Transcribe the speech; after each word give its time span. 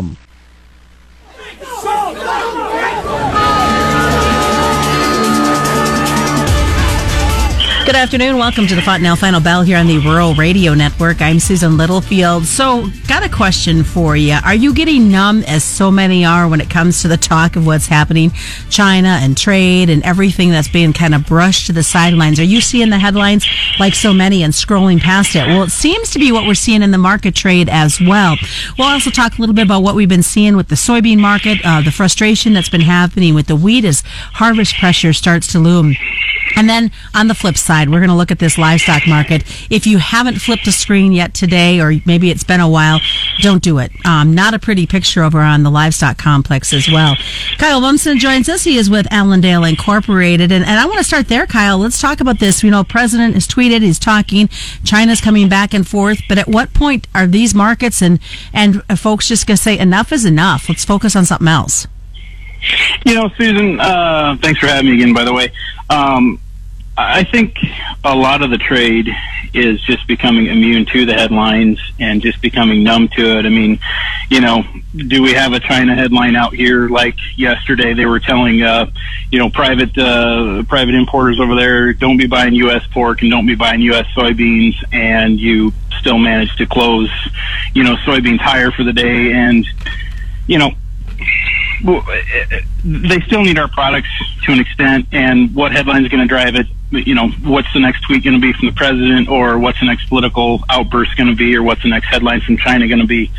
Um, 0.00 0.16
so 1.82 2.79
Good 7.86 7.96
afternoon. 7.96 8.38
Welcome 8.38 8.66
to 8.68 8.74
the 8.76 8.82
Fontanelle 8.82 9.16
Final 9.16 9.40
Bell 9.40 9.62
here 9.62 9.76
on 9.76 9.86
the 9.86 9.98
Rural 9.98 10.34
Radio 10.34 10.74
Network. 10.74 11.20
I'm 11.20 11.40
Susan 11.40 11.76
Littlefield. 11.76 12.44
So, 12.44 12.86
got 13.08 13.24
a 13.24 13.28
question 13.28 13.82
for 13.82 14.16
you. 14.16 14.36
Are 14.44 14.54
you 14.54 14.72
getting 14.72 15.10
numb 15.10 15.42
as 15.48 15.64
so 15.64 15.90
many 15.90 16.24
are 16.24 16.46
when 16.46 16.60
it 16.60 16.70
comes 16.70 17.02
to 17.02 17.08
the 17.08 17.16
talk 17.16 17.56
of 17.56 17.66
what's 17.66 17.86
happening, 17.86 18.30
China 18.68 19.18
and 19.20 19.36
trade 19.36 19.90
and 19.90 20.04
everything 20.04 20.50
that's 20.50 20.68
being 20.68 20.92
kind 20.92 21.14
of 21.14 21.26
brushed 21.26 21.66
to 21.66 21.72
the 21.72 21.82
sidelines? 21.82 22.38
Are 22.38 22.44
you 22.44 22.60
seeing 22.60 22.90
the 22.90 22.98
headlines 22.98 23.44
like 23.80 23.94
so 23.94 24.12
many 24.12 24.44
and 24.44 24.52
scrolling 24.52 25.00
past 25.00 25.34
it? 25.34 25.46
Well, 25.46 25.64
it 25.64 25.70
seems 25.70 26.10
to 26.10 26.18
be 26.18 26.30
what 26.30 26.46
we're 26.46 26.54
seeing 26.54 26.82
in 26.82 26.92
the 26.92 26.98
market 26.98 27.34
trade 27.34 27.68
as 27.68 28.00
well. 28.00 28.36
We'll 28.78 28.88
also 28.88 29.10
talk 29.10 29.36
a 29.36 29.40
little 29.40 29.54
bit 29.54 29.64
about 29.64 29.82
what 29.82 29.96
we've 29.96 30.08
been 30.08 30.22
seeing 30.22 30.56
with 30.56 30.68
the 30.68 30.76
soybean 30.76 31.18
market, 31.18 31.58
uh, 31.64 31.80
the 31.80 31.90
frustration 31.90 32.52
that's 32.52 32.68
been 32.68 32.82
happening 32.82 33.34
with 33.34 33.48
the 33.48 33.56
wheat 33.56 33.84
as 33.84 34.02
harvest 34.34 34.76
pressure 34.76 35.12
starts 35.12 35.50
to 35.52 35.58
loom. 35.58 35.96
And 36.56 36.68
then 36.68 36.90
on 37.14 37.28
the 37.28 37.34
flip 37.34 37.56
side, 37.56 37.88
we're 37.90 38.00
going 38.00 38.10
to 38.10 38.16
look 38.16 38.30
at 38.30 38.38
this 38.38 38.58
livestock 38.58 39.06
market. 39.06 39.42
If 39.70 39.86
you 39.86 39.98
haven't 39.98 40.40
flipped 40.40 40.66
a 40.66 40.72
screen 40.72 41.12
yet 41.12 41.34
today, 41.34 41.80
or 41.80 41.92
maybe 42.06 42.30
it's 42.30 42.44
been 42.44 42.60
a 42.60 42.68
while, 42.68 43.00
don't 43.40 43.62
do 43.62 43.78
it. 43.78 43.92
Um, 44.04 44.34
not 44.34 44.54
a 44.54 44.58
pretty 44.58 44.86
picture 44.86 45.22
over 45.22 45.40
on 45.40 45.62
the 45.62 45.70
livestock 45.70 46.18
complex 46.18 46.72
as 46.72 46.88
well. 46.90 47.16
Kyle 47.58 47.80
Bumsted 47.80 48.18
joins 48.18 48.48
us. 48.48 48.64
He 48.64 48.76
is 48.76 48.90
with 48.90 49.06
Allendale 49.12 49.64
Incorporated. 49.64 50.52
And, 50.52 50.64
and 50.64 50.78
I 50.78 50.86
want 50.86 50.98
to 50.98 51.04
start 51.04 51.28
there, 51.28 51.46
Kyle. 51.46 51.78
Let's 51.78 52.00
talk 52.00 52.20
about 52.20 52.38
this. 52.38 52.62
You 52.62 52.70
know, 52.70 52.84
President 52.84 53.34
has 53.34 53.46
tweeted, 53.46 53.82
he's 53.82 53.98
talking, 53.98 54.48
China's 54.84 55.20
coming 55.20 55.48
back 55.48 55.74
and 55.74 55.86
forth. 55.86 56.20
But 56.28 56.38
at 56.38 56.48
what 56.48 56.72
point 56.74 57.06
are 57.14 57.26
these 57.26 57.54
markets 57.54 58.02
and, 58.02 58.18
and 58.52 58.82
folks 58.98 59.28
just 59.28 59.46
going 59.46 59.56
to 59.56 59.62
say 59.62 59.78
enough 59.78 60.12
is 60.12 60.24
enough? 60.24 60.68
Let's 60.68 60.84
focus 60.84 61.16
on 61.16 61.24
something 61.24 61.48
else. 61.48 61.86
You 63.06 63.14
know, 63.14 63.30
Susan, 63.38 63.80
uh, 63.80 64.36
thanks 64.42 64.60
for 64.60 64.66
having 64.66 64.90
me 64.90 64.96
again, 65.02 65.14
by 65.14 65.24
the 65.24 65.32
way. 65.32 65.50
Um, 65.90 66.40
I 66.96 67.24
think 67.24 67.56
a 68.04 68.14
lot 68.14 68.42
of 68.42 68.50
the 68.50 68.58
trade 68.58 69.08
is 69.54 69.80
just 69.82 70.06
becoming 70.06 70.46
immune 70.46 70.86
to 70.86 71.06
the 71.06 71.14
headlines 71.14 71.80
and 71.98 72.22
just 72.22 72.40
becoming 72.40 72.84
numb 72.84 73.08
to 73.08 73.38
it. 73.38 73.46
I 73.46 73.48
mean, 73.48 73.80
you 74.28 74.40
know, 74.40 74.62
do 74.94 75.22
we 75.22 75.32
have 75.32 75.52
a 75.52 75.60
China 75.60 75.94
headline 75.94 76.36
out 76.36 76.54
here 76.54 76.88
like 76.88 77.16
yesterday? 77.36 77.94
They 77.94 78.06
were 78.06 78.20
telling, 78.20 78.62
uh, 78.62 78.90
you 79.30 79.38
know, 79.38 79.50
private 79.50 79.96
uh, 79.96 80.62
private 80.64 80.94
importers 80.94 81.40
over 81.40 81.54
there, 81.54 81.92
don't 81.92 82.16
be 82.16 82.26
buying 82.26 82.54
U.S. 82.54 82.86
pork 82.92 83.22
and 83.22 83.30
don't 83.30 83.46
be 83.46 83.54
buying 83.54 83.80
U.S. 83.82 84.06
soybeans, 84.14 84.74
and 84.92 85.40
you 85.40 85.72
still 86.00 86.18
managed 86.18 86.58
to 86.58 86.66
close, 86.66 87.10
you 87.74 87.82
know, 87.82 87.96
soybeans 87.96 88.40
higher 88.40 88.70
for 88.70 88.84
the 88.84 88.92
day, 88.92 89.32
and 89.32 89.66
you 90.46 90.58
know, 90.58 90.72
Uh, 91.86 91.96
uh, 91.96 92.60
they 92.84 93.20
still 93.20 93.42
need 93.42 93.58
our 93.58 93.68
products 93.68 94.08
to 94.44 94.52
an 94.52 94.60
extent, 94.60 95.06
and 95.12 95.54
what 95.54 95.72
headline 95.72 96.04
is 96.04 96.10
going 96.10 96.20
to 96.20 96.28
drive 96.28 96.54
it? 96.54 96.66
You 96.90 97.14
know, 97.14 97.28
what's 97.28 97.72
the 97.72 97.78
next 97.78 98.02
tweet 98.02 98.24
going 98.24 98.34
to 98.34 98.40
be 98.40 98.52
from 98.52 98.66
the 98.66 98.74
president, 98.74 99.28
or 99.28 99.58
what's 99.58 99.78
the 99.78 99.86
next 99.86 100.08
political 100.08 100.64
outburst 100.68 101.16
going 101.16 101.28
to 101.28 101.36
be, 101.36 101.54
or 101.56 101.62
what's 101.62 101.82
the 101.82 101.88
next 101.88 102.06
headline 102.06 102.40
from 102.40 102.56
China 102.56 102.88
going 102.88 103.00
to 103.00 103.06
be? 103.06 103.30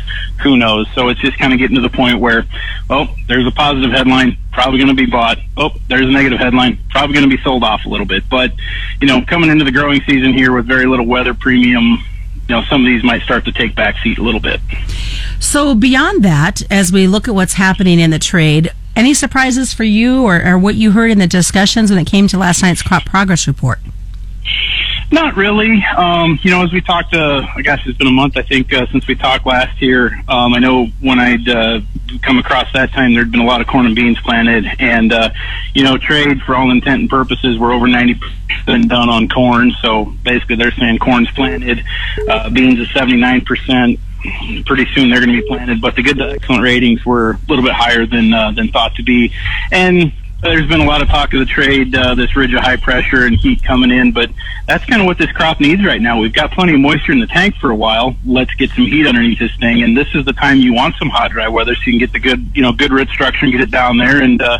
Who 0.42 0.56
knows? 0.56 0.86
So 0.94 1.08
it's 1.08 1.20
just 1.20 1.38
kind 1.38 1.52
of 1.52 1.58
getting 1.58 1.76
to 1.76 1.82
the 1.82 1.90
point 1.90 2.18
where, 2.18 2.46
oh, 2.88 3.14
there's 3.28 3.46
a 3.46 3.50
positive 3.50 3.90
headline, 3.90 4.38
probably 4.52 4.78
going 4.78 4.88
to 4.88 4.94
be 4.94 5.06
bought. 5.06 5.38
Oh, 5.56 5.70
there's 5.88 6.06
a 6.06 6.10
negative 6.10 6.38
headline, 6.38 6.78
probably 6.90 7.14
going 7.14 7.28
to 7.28 7.36
be 7.36 7.42
sold 7.42 7.62
off 7.62 7.84
a 7.84 7.88
little 7.88 8.06
bit. 8.06 8.28
But 8.30 8.52
you 9.00 9.06
know, 9.06 9.22
coming 9.22 9.50
into 9.50 9.64
the 9.64 9.72
growing 9.72 10.00
season 10.02 10.32
here 10.32 10.52
with 10.54 10.66
very 10.66 10.86
little 10.86 11.06
weather 11.06 11.34
premium, 11.34 11.98
you 12.48 12.54
know, 12.56 12.62
some 12.64 12.82
of 12.82 12.86
these 12.86 13.02
might 13.02 13.22
start 13.22 13.44
to 13.44 13.52
take 13.52 13.74
back 13.74 13.96
seat 14.02 14.18
a 14.18 14.22
little 14.22 14.40
bit. 14.40 14.60
So 15.40 15.74
beyond 15.74 16.22
that, 16.24 16.62
as 16.70 16.92
we 16.92 17.06
look 17.06 17.28
at 17.28 17.34
what's 17.34 17.54
happening 17.54 17.98
in 17.98 18.10
the 18.10 18.18
trade, 18.18 18.72
any 18.94 19.14
surprises 19.14 19.72
for 19.72 19.84
you 19.84 20.22
or, 20.24 20.44
or 20.44 20.58
what 20.58 20.74
you 20.74 20.92
heard 20.92 21.10
in 21.10 21.18
the 21.18 21.26
discussions 21.26 21.90
when 21.90 21.98
it 21.98 22.06
came 22.06 22.28
to 22.28 22.38
last 22.38 22.62
night's 22.62 22.82
crop 22.82 23.04
progress 23.04 23.46
report? 23.46 23.78
Not 25.12 25.36
really. 25.36 25.84
Um, 25.94 26.38
you 26.42 26.50
know, 26.50 26.64
as 26.64 26.72
we 26.72 26.80
talked, 26.80 27.14
uh, 27.14 27.46
I 27.54 27.60
guess 27.60 27.80
it's 27.84 27.98
been 27.98 28.06
a 28.06 28.10
month, 28.10 28.38
I 28.38 28.42
think, 28.42 28.72
uh, 28.72 28.86
since 28.90 29.06
we 29.06 29.14
talked 29.14 29.44
last 29.44 29.82
year. 29.82 30.18
Um, 30.26 30.54
I 30.54 30.58
know 30.58 30.86
when 31.00 31.18
I'd 31.20 31.46
uh, 31.46 31.80
come 32.22 32.38
across 32.38 32.72
that 32.72 32.92
time, 32.92 33.12
there'd 33.12 33.30
been 33.30 33.42
a 33.42 33.44
lot 33.44 33.60
of 33.60 33.66
corn 33.66 33.84
and 33.84 33.94
beans 33.94 34.18
planted. 34.20 34.64
And, 34.78 35.12
uh, 35.12 35.28
you 35.74 35.84
know, 35.84 35.98
trade, 35.98 36.40
for 36.40 36.56
all 36.56 36.70
intent 36.70 37.02
and 37.02 37.10
purposes, 37.10 37.58
we're 37.58 37.74
over 37.74 37.86
90% 37.86 38.88
done 38.88 39.10
on 39.10 39.28
corn. 39.28 39.72
So 39.82 40.06
basically, 40.22 40.56
they're 40.56 40.72
saying 40.72 40.98
corn's 40.98 41.30
planted, 41.32 41.84
uh, 42.26 42.48
beans 42.48 42.78
is 42.78 42.88
79% 42.88 43.98
pretty 44.64 44.86
soon 44.94 45.10
they're 45.10 45.24
going 45.24 45.36
to 45.36 45.42
be 45.42 45.46
planted. 45.46 45.82
But 45.82 45.94
the 45.94 46.02
good 46.02 46.16
to 46.18 46.30
excellent 46.30 46.62
ratings 46.62 47.04
were 47.04 47.32
a 47.32 47.40
little 47.48 47.64
bit 47.64 47.74
higher 47.74 48.06
than 48.06 48.32
uh, 48.32 48.52
than 48.52 48.68
thought 48.68 48.94
to 48.94 49.02
be, 49.02 49.32
and 49.70 50.12
there's 50.42 50.66
been 50.66 50.80
a 50.80 50.84
lot 50.84 51.00
of 51.00 51.08
talk 51.08 51.32
of 51.32 51.38
the 51.38 51.46
trade, 51.46 51.94
uh, 51.94 52.14
this 52.14 52.34
ridge 52.34 52.52
of 52.52 52.60
high 52.60 52.76
pressure 52.76 53.26
and 53.26 53.36
heat 53.36 53.62
coming 53.62 53.90
in, 53.90 54.10
but 54.12 54.28
that's 54.66 54.84
kind 54.84 55.00
of 55.00 55.06
what 55.06 55.16
this 55.16 55.30
crop 55.32 55.60
needs 55.60 55.84
right 55.84 56.00
now. 56.00 56.20
We've 56.20 56.32
got 56.32 56.50
plenty 56.50 56.74
of 56.74 56.80
moisture 56.80 57.12
in 57.12 57.20
the 57.20 57.28
tank 57.28 57.54
for 57.56 57.70
a 57.70 57.76
while. 57.76 58.16
Let's 58.26 58.52
get 58.54 58.70
some 58.70 58.84
heat 58.84 59.06
underneath 59.06 59.38
this 59.38 59.54
thing, 59.60 59.82
and 59.82 59.96
this 59.96 60.08
is 60.14 60.24
the 60.24 60.32
time 60.32 60.58
you 60.58 60.74
want 60.74 60.96
some 60.96 61.08
hot 61.08 61.30
dry 61.30 61.48
weather 61.48 61.74
so 61.74 61.82
you 61.86 61.92
can 61.92 61.98
get 62.00 62.12
the 62.12 62.18
good, 62.18 62.50
you 62.54 62.62
know, 62.62 62.72
good 62.72 62.90
root 62.90 63.08
structure 63.08 63.44
and 63.44 63.52
get 63.52 63.60
it 63.60 63.70
down 63.70 63.98
there, 63.98 64.20
and 64.20 64.42
uh, 64.42 64.58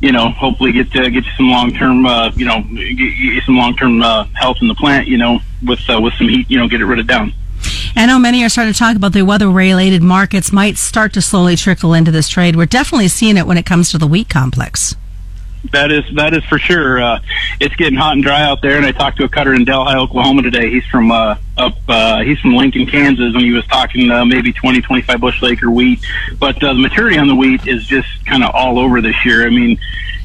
you 0.00 0.12
know, 0.12 0.28
hopefully 0.30 0.72
get 0.72 0.94
uh, 0.94 1.08
get 1.08 1.24
some 1.36 1.48
long 1.48 1.72
term, 1.72 2.06
uh, 2.06 2.30
you 2.36 2.44
know, 2.44 2.62
get, 2.62 3.42
some 3.44 3.56
long 3.56 3.74
term 3.76 4.02
uh, 4.02 4.24
health 4.34 4.58
in 4.60 4.68
the 4.68 4.74
plant, 4.74 5.08
you 5.08 5.18
know, 5.18 5.40
with 5.64 5.80
uh, 5.88 6.00
with 6.00 6.14
some 6.14 6.28
heat, 6.28 6.48
you 6.48 6.58
know, 6.58 6.68
get 6.68 6.80
it 6.80 6.98
of 6.98 7.06
down. 7.06 7.32
I 7.96 8.06
know 8.06 8.18
many 8.18 8.44
are 8.44 8.48
starting 8.48 8.74
to 8.74 8.78
talk 8.78 8.94
about 8.94 9.12
the 9.12 9.22
weather 9.22 9.50
related 9.50 10.02
markets 10.02 10.52
might 10.52 10.76
start 10.76 11.14
to 11.14 11.22
slowly 11.22 11.56
trickle 11.56 11.94
into 11.94 12.10
this 12.10 12.28
trade. 12.28 12.54
We're 12.54 12.66
definitely 12.66 13.08
seeing 13.08 13.36
it 13.36 13.46
when 13.46 13.56
it 13.56 13.64
comes 13.64 13.90
to 13.90 13.98
the 13.98 14.06
wheat 14.06 14.28
complex. 14.28 14.94
That 15.72 15.90
is 15.90 16.04
that 16.14 16.34
is 16.34 16.44
for 16.44 16.58
sure. 16.58 17.02
Uh, 17.02 17.20
it's 17.60 17.74
getting 17.76 17.98
hot 17.98 18.14
and 18.14 18.22
dry 18.22 18.42
out 18.42 18.62
there, 18.62 18.76
and 18.76 18.86
I 18.86 18.92
talked 18.92 19.18
to 19.18 19.24
a 19.24 19.28
cutter 19.28 19.54
in 19.54 19.64
Delhi, 19.64 19.94
Oklahoma 19.94 20.42
today. 20.42 20.70
He's 20.70 20.86
from 20.86 21.10
uh, 21.10 21.36
up 21.56 21.74
uh, 21.88 22.22
he's 22.22 22.38
from 22.40 22.54
Lincoln, 22.54 22.86
Kansas, 22.86 23.34
and 23.34 23.42
he 23.42 23.52
was 23.52 23.66
talking 23.66 24.10
uh, 24.10 24.24
maybe 24.24 24.52
20, 24.52 24.82
25 24.82 25.20
bushel 25.20 25.48
acre 25.48 25.70
wheat. 25.70 26.04
But 26.38 26.62
uh, 26.62 26.74
the 26.74 26.80
maturity 26.80 27.18
on 27.18 27.28
the 27.28 27.34
wheat 27.34 27.66
is 27.66 27.86
just 27.86 28.08
kind 28.26 28.44
of 28.44 28.54
all 28.54 28.78
over 28.78 29.00
this 29.00 29.16
year. 29.24 29.46
I 29.46 29.50
mean, 29.50 29.78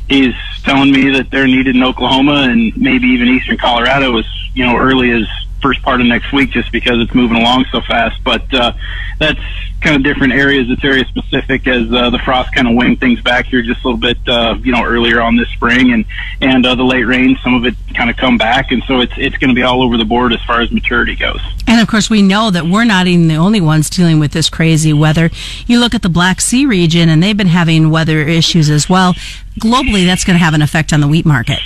he's 0.07 0.35
telling 0.63 0.91
me 0.91 1.11
that 1.11 1.31
they're 1.31 1.47
needed 1.47 1.75
in 1.75 1.83
Oklahoma 1.83 2.47
and 2.49 2.75
maybe 2.77 3.07
even 3.07 3.27
eastern 3.27 3.57
Colorado 3.57 4.17
as 4.17 4.25
you 4.53 4.65
know 4.65 4.77
early 4.77 5.11
as 5.11 5.25
first 5.61 5.81
part 5.81 6.01
of 6.01 6.07
next 6.07 6.31
week 6.33 6.51
just 6.51 6.71
because 6.71 6.99
it's 6.99 7.13
moving 7.13 7.37
along 7.37 7.65
so 7.71 7.81
fast. 7.81 8.21
But 8.23 8.53
uh, 8.53 8.73
that's 9.19 9.39
kind 9.81 9.95
of 9.95 10.03
different 10.03 10.33
areas. 10.33 10.67
It's 10.69 10.83
area 10.83 11.05
specific 11.05 11.67
as 11.67 11.91
uh, 11.91 12.09
the 12.09 12.19
frost 12.19 12.53
kind 12.53 12.67
of 12.67 12.75
wing 12.75 12.97
things 12.97 13.21
back 13.21 13.45
here 13.45 13.61
just 13.61 13.83
a 13.83 13.87
little 13.87 13.99
bit, 13.99 14.17
uh, 14.27 14.55
you 14.63 14.71
know, 14.71 14.83
earlier 14.83 15.21
on 15.21 15.35
this 15.37 15.49
spring 15.49 15.91
and 15.91 16.05
and 16.41 16.65
uh, 16.65 16.75
the 16.75 16.83
late 16.83 17.03
rain. 17.03 17.37
Some 17.43 17.55
of 17.55 17.65
it 17.65 17.75
kind 17.95 18.09
of 18.09 18.17
come 18.17 18.37
back, 18.37 18.71
and 18.71 18.83
so 18.83 19.01
it's 19.01 19.13
it's 19.17 19.37
going 19.37 19.49
to 19.49 19.55
be 19.55 19.63
all 19.63 19.81
over 19.81 19.97
the 19.97 20.05
board 20.05 20.33
as 20.33 20.41
far 20.43 20.61
as 20.61 20.71
maturity 20.71 21.15
goes. 21.15 21.41
And 21.67 21.81
of 21.81 21.87
course, 21.87 22.09
we 22.09 22.21
know 22.21 22.51
that 22.51 22.65
we're 22.65 22.85
not 22.85 23.07
even 23.07 23.27
the 23.27 23.35
only 23.35 23.61
ones 23.61 23.89
dealing 23.89 24.19
with 24.19 24.31
this 24.31 24.49
crazy 24.49 24.93
weather. 24.93 25.29
You 25.67 25.79
look 25.79 25.95
at 25.95 26.01
the 26.01 26.09
Black 26.09 26.41
Sea 26.41 26.65
region, 26.65 27.09
and 27.09 27.21
they've 27.21 27.37
been 27.37 27.47
having 27.47 27.89
weather 27.89 28.21
issues 28.21 28.69
as 28.69 28.89
well. 28.89 29.13
Globally, 29.59 30.05
that's 30.05 30.23
going 30.23 30.37
to 30.37 30.43
have 30.43 30.53
an 30.53 30.61
effect 30.61 30.93
on 30.93 31.01
the 31.01 31.07
wheat 31.07 31.25
market. 31.25 31.59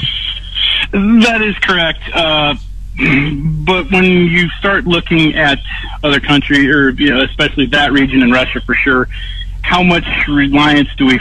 That 0.91 1.41
is 1.41 1.57
correct. 1.59 1.99
Uh, 2.13 2.55
but 2.97 3.91
when 3.91 4.05
you 4.05 4.49
start 4.59 4.85
looking 4.85 5.35
at 5.35 5.59
other 6.03 6.19
countries, 6.19 6.67
or 6.69 6.91
you 6.91 7.09
know, 7.09 7.23
especially 7.23 7.65
that 7.67 7.91
region 7.91 8.21
in 8.21 8.31
Russia 8.31 8.61
for 8.61 8.75
sure, 8.75 9.07
how 9.61 9.83
much 9.83 10.05
reliance 10.27 10.89
do 10.97 11.07
we? 11.07 11.19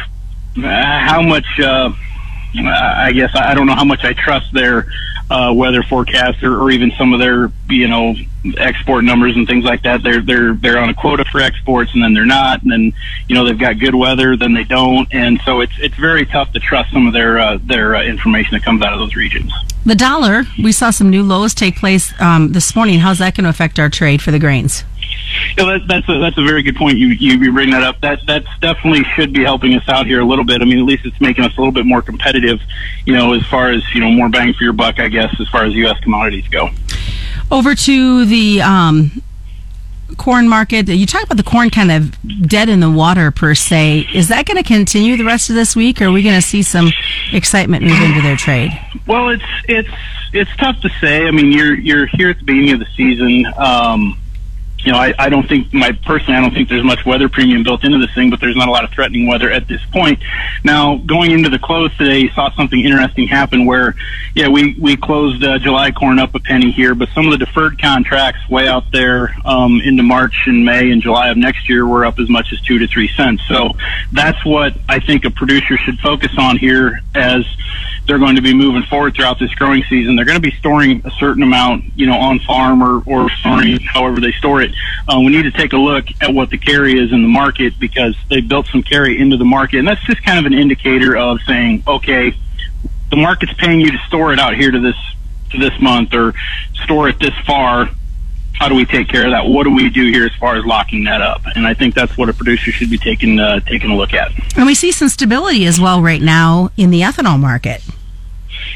Uh, 0.65 0.99
how 1.01 1.21
much? 1.21 1.47
Uh, 1.59 1.93
I 2.57 3.13
guess 3.13 3.31
I 3.35 3.55
don't 3.55 3.67
know 3.67 3.75
how 3.75 3.85
much 3.85 4.05
I 4.05 4.13
trust 4.13 4.53
their 4.53 4.87
uh, 5.31 5.53
weather 5.55 5.83
forecaster 5.83 6.61
or 6.61 6.71
even 6.71 6.93
some 6.93 7.13
of 7.13 7.21
their 7.21 7.51
you 7.69 7.89
know 7.89 8.15
export 8.59 9.05
numbers 9.05 9.37
and 9.37 9.47
things 9.47 9.65
like 9.65 9.83
that. 9.83 10.03
They're 10.03 10.21
they're 10.21 10.55
they're 10.55 10.79
on 10.79 10.91
a 10.91 10.95
quota 10.95 11.25
for 11.25 11.41
exports 11.41 11.93
and 11.95 12.03
then 12.03 12.15
they're 12.15 12.27
not, 12.27 12.63
and 12.63 12.71
then 12.71 12.93
you 13.29 13.35
know 13.35 13.45
they've 13.45 13.59
got 13.59 13.79
good 13.79 13.95
weather, 13.95 14.37
then 14.37 14.53
they 14.53 14.65
don't, 14.65 15.09
and 15.13 15.41
so 15.45 15.61
it's 15.61 15.75
it's 15.79 15.97
very 15.97 16.27
tough 16.27 16.53
to 16.53 16.61
trust 16.61 16.93
some 16.93 17.07
of 17.07 17.13
their 17.13 17.39
uh, 17.39 17.59
their 17.65 17.97
uh, 17.97 18.03
information 18.03 18.53
that 18.53 18.63
comes 18.63 18.83
out 18.83 18.93
of 18.93 18.99
those 18.99 19.17
regions. 19.17 19.53
The 19.87 19.95
dollar, 19.95 20.45
we 20.63 20.73
saw 20.73 20.91
some 20.91 21.11
new 21.11 21.23
lows 21.23 21.55
take 21.55 21.77
place 21.77 22.19
um, 22.21 22.53
this 22.53 22.75
morning. 22.75 23.01
How's 23.01 23.19
that 23.19 23.35
going 23.37 23.45
to 23.45 23.51
affect 23.51 23.79
our 23.79 23.91
trade 23.91 24.23
for 24.23 24.31
the 24.31 24.39
grains? 24.39 24.85
Yeah, 25.57 25.65
that, 25.65 25.87
that's 25.89 26.09
a, 26.09 26.19
that's 26.19 26.39
a 26.39 26.43
very 26.43 26.63
good 26.63 26.77
point. 26.77 26.99
You, 26.99 27.09
you 27.09 27.39
you 27.39 27.53
bring 27.53 27.71
that 27.71 27.83
up. 27.83 28.01
That 28.01 28.21
that's 28.27 28.47
definitely 28.61 29.05
should 29.15 29.33
be 29.33 29.43
helping 29.43 29.75
us 29.75 29.89
out 29.89 30.07
here 30.07 30.21
a 30.21 30.25
little 30.25 30.45
bit. 30.45 30.61
I 30.61 30.65
mean, 30.65 30.79
at 30.79 30.85
least 30.85 31.05
it's 31.05 31.21
making 31.21 31.45
us 31.45 31.57
a 31.57 31.61
little 31.61 31.73
bit 31.73 31.87
more 31.87 32.03
competitive. 32.03 32.61
You 33.07 33.15
know, 33.15 33.35
as 33.35 33.45
far 33.47 33.71
as 33.71 33.83
you 33.95 34.01
know, 34.01 34.11
more 34.11 34.29
bang 34.29 34.53
for 34.55 34.65
your 34.65 34.73
buck, 34.73 34.99
I 34.99 35.09
guess, 35.09 35.35
as 35.41 35.49
far 35.49 35.65
as 35.65 35.75
U.S. 35.75 35.99
commodities 36.01 36.49
go. 36.49 36.71
Over 37.51 37.75
to 37.75 38.25
the 38.25 38.63
um, 38.63 39.23
corn 40.17 40.49
market. 40.49 40.89
You 40.89 41.07
talk 41.07 41.25
about 41.25 41.37
the 41.37 41.43
corn 41.43 41.71
kind 41.71 41.91
of 41.91 42.17
dead 42.49 42.69
in 42.69 42.81
the 42.81 42.91
water 42.91 43.31
per 43.31 43.55
se. 43.55 44.09
Is 44.15 44.29
that 44.29 44.47
going 44.47 44.57
to 44.57 44.63
continue 44.63 45.17
the 45.17 45.25
rest 45.25 45.51
of 45.51 45.57
this 45.57 45.75
week, 45.75 46.01
or 46.01 46.07
are 46.07 46.13
we 46.13 46.23
going 46.23 46.35
to 46.35 46.47
see 46.47 46.63
some 46.63 46.91
excitement 47.33 47.85
move 47.85 48.01
into 48.01 48.21
their 48.23 48.37
trade? 48.37 48.71
Well, 49.07 49.29
it's 49.31 49.45
it's 49.69 49.91
it's 50.33 50.57
tough 50.57 50.81
to 50.81 50.89
say. 51.01 51.27
I 51.27 51.31
mean, 51.31 51.53
you're 51.53 51.75
you're 51.75 52.07
here 52.07 52.31
at 52.31 52.39
the 52.39 52.45
beginning 52.45 52.73
of 52.73 52.81
the 52.81 52.89
season. 52.97 53.47
Um, 53.57 54.19
you 54.85 54.93
know, 54.93 54.99
I, 54.99 55.15
I 55.19 55.29
don't 55.29 55.49
think 55.49 55.73
my 55.73 55.93
personally, 55.93 56.35
I 56.35 56.41
don't 56.41 56.53
think 56.53 56.69
there's 56.69 56.85
much 56.85 57.07
weather 57.07 57.29
premium 57.29 57.63
built 57.63 57.85
into 57.85 57.99
this 57.99 58.15
thing, 58.15 58.31
but 58.31 58.41
there's 58.41 58.57
not 58.57 58.69
a 58.69 58.71
lot 58.71 58.85
of 58.85 58.91
threatening 58.91 59.27
weather 59.27 59.51
at 59.51 59.67
this 59.67 59.81
point. 59.87 60.23
Now, 60.63 60.99
going 60.99 61.31
into 61.31 61.49
the 61.49 61.59
close 61.59 61.97
today, 61.97 62.29
saw 62.31 62.51
something 62.51 62.79
interesting 62.79 63.27
happen 63.27 63.65
where, 63.65 63.95
yeah, 64.35 64.49
we 64.49 64.75
we 64.79 64.97
closed 64.97 65.43
uh, 65.43 65.59
July 65.59 65.91
corn 65.91 66.19
up 66.19 66.35
a 66.35 66.41
penny 66.41 66.71
here, 66.71 66.95
but 66.95 67.09
some 67.15 67.25
of 67.27 67.33
the 67.33 67.39
deferred 67.39 67.81
contracts 67.81 68.49
way 68.51 68.69
out 68.69 68.85
there 68.93 69.35
um, 69.45 69.81
into 69.81 70.03
March 70.03 70.35
and 70.47 70.65
May 70.65 70.91
and 70.91 71.01
July 71.01 71.31
of 71.31 71.37
next 71.37 71.69
year 71.69 71.87
were 71.87 72.05
up 72.05 72.19
as 72.19 72.29
much 72.29 72.53
as 72.53 72.61
two 72.61 72.79
to 72.79 72.87
three 72.87 73.09
cents. 73.09 73.43
So 73.49 73.77
that's 74.13 74.45
what 74.45 74.75
I 74.89 75.01
think 75.01 75.25
a 75.25 75.31
producer 75.31 75.77
should 75.79 75.99
focus 76.01 76.33
on 76.39 76.59
here 76.59 77.01
as 77.15 77.45
they're 78.07 78.19
going 78.19 78.37
to 78.37 78.43
be 78.43 78.53
moving 78.53 78.83
forward 78.83 79.15
throughout 79.15 79.39
this 79.39 79.53
growing 79.55 79.83
season. 79.89 80.17
They're 80.17 80.25
going 80.25 80.41
to 80.41 80.43
be 80.43 80.55
storing 80.59 81.01
a 81.05 81.11
certain 81.13 81.43
amount, 81.43 81.85
you 81.97 82.07
know, 82.07 82.19
on 82.19 82.39
farm 82.41 82.83
or, 82.83 83.03
or 83.07 83.29
however 83.29 84.21
they 84.21 84.33
store 84.33 84.63
it. 84.63 84.73
Uh, 85.09 85.21
we 85.21 85.29
need 85.29 85.45
to 85.45 85.51
take 85.51 85.73
a 85.73 85.79
look 85.79 86.05
at 86.21 86.33
what 86.33 86.51
the 86.51 86.59
carry 86.59 86.99
is 86.99 87.13
in 87.13 87.23
the 87.23 87.29
market 87.29 87.79
because 87.79 88.17
they 88.29 88.41
built 88.41 88.67
some 88.67 88.83
carry 88.83 89.19
into 89.19 89.37
the 89.37 89.45
market. 89.45 89.79
And 89.79 89.89
that's 89.89 90.05
just 90.05 90.23
kind 90.23 90.39
of 90.39 90.45
an 90.45 90.59
indicator 90.59 91.17
of 91.17 91.39
saying, 91.47 91.83
okay, 91.87 92.35
the 93.11 93.17
market's 93.17 93.55
paying 93.55 93.81
you 93.81 93.91
to 93.91 93.99
store 94.07 94.33
it 94.33 94.39
out 94.39 94.55
here 94.55 94.71
to 94.71 94.81
this, 94.81 94.97
to 95.51 95.59
this 95.59 95.79
month 95.81 96.13
or 96.13 96.35
store 96.85 97.09
it 97.09 97.19
this 97.19 97.35
far 97.47 97.89
how 98.55 98.69
do 98.69 98.75
we 98.75 98.85
take 98.85 99.09
care 99.09 99.25
of 99.25 99.33
that? 99.33 99.47
What 99.47 99.65
do 99.65 99.75
we 99.75 99.91
do 99.91 100.11
here 100.11 100.25
as 100.25 100.35
far 100.37 100.57
as 100.57 100.65
locking 100.65 101.05
that 101.05 101.21
up? 101.21 101.43
And 101.57 101.67
I 101.67 101.75
think 101.75 101.95
that's 101.95 102.17
what 102.17 102.29
a 102.29 102.33
producer 102.33 102.71
should 102.71 102.89
be 102.89 102.99
taking 102.99 103.39
uh, 103.39 103.61
taking 103.61 103.91
a 103.91 103.97
look 103.97 104.15
at. 104.15 104.31
And 104.57 104.65
we 104.65 104.75
see 104.75 104.93
some 104.93 105.09
stability 105.09 105.67
as 105.67 105.81
well 105.81 106.01
right 106.01 106.23
now 106.23 106.71
in 106.77 106.91
the 106.91 107.01
ethanol 107.01 107.39
market. 107.39 107.83